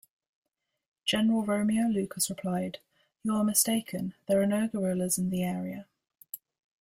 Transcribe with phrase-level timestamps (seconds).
[1.05, 2.79] General Romeo Lucas replied,
[3.21, 5.85] "You are mistaken, there are no guerrillas in the area".